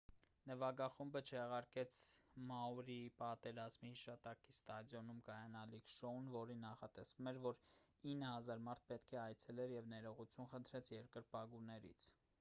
նվագախումբը 0.49 1.19
չեղարկեց 1.31 1.99
մաուրիի 2.51 3.11
պատերազմի 3.19 3.91
հիշատակի 3.91 4.49
ստադիոնում 4.55 5.21
կայանալիք 5.29 5.93
շոուն 5.97 6.31
որին 6.37 6.65
նախատեսվում 6.67 7.31
էր 7.33 7.41
որ 7.45 7.59
9,000 8.15 8.63
մարդ 8.69 8.85
պետք 8.93 9.17
է 9.19 9.19
այցելեր 9.27 9.75
և 9.81 9.91
ներողություն 9.95 10.49
խնդրեց 10.55 10.95
երկրպագուներից 11.01 12.09